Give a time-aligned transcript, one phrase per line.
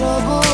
[0.00, 0.49] 说不